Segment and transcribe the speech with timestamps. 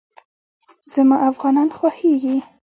[0.93, 2.35] زما افغانان خوښېږي